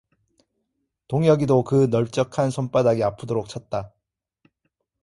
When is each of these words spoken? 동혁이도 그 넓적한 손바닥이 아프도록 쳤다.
동혁이도 1.09 1.63
그 1.63 1.85
넓적한 1.91 2.49
손바닥이 2.49 3.03
아프도록 3.03 3.47
쳤다. 3.49 3.93